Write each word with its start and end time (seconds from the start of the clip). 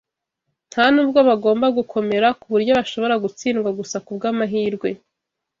ntanubwo 0.69 1.19
bagomba 1.29 1.67
gukomera 1.77 2.27
kuburyo 2.39 2.71
bashobora 2.79 3.15
gutsindwa 3.23 3.69
gusa 3.79 3.97
kubwamahirwe 4.05 4.89